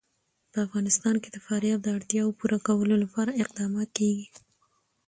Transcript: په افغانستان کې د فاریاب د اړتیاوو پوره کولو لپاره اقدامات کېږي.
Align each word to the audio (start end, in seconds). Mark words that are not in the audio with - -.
په 0.51 0.57
افغانستان 0.67 1.15
کې 1.23 1.29
د 1.31 1.37
فاریاب 1.45 1.79
د 1.83 1.87
اړتیاوو 1.97 2.37
پوره 2.39 2.57
کولو 2.67 2.95
لپاره 3.03 3.37
اقدامات 3.43 3.89
کېږي. 3.97 4.27